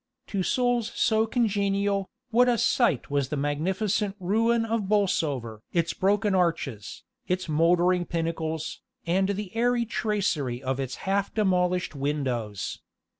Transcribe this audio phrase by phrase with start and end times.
[0.33, 5.61] To souls so congenial, what a sight was the magnificent ruin of Bolsover!
[5.73, 12.79] its broken arches, its mouldering pinnacles, and the airy tracery of its half demolished windows.